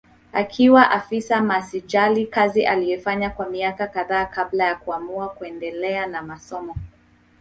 [0.33, 6.75] Akiwa afisa masijali kazi aliyoifanya kwa miaka kadhaa kabla ya kuamua kuendelea na masomo